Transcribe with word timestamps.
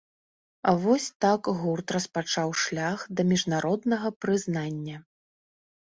Вось 0.85 1.05
так 1.25 1.41
гурт 1.59 1.87
распачаў 1.97 2.49
шлях 2.65 2.99
да 3.19 3.29
міжнароднага 3.35 4.07
прызнання. 4.23 4.97